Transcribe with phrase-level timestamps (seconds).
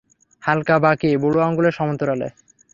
[0.43, 2.27] হালকা বাঁকিয়ে, বুড়ো আঙুলের সমান্তরালে।